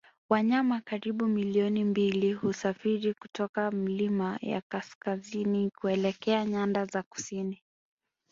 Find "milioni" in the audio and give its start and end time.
1.27-1.83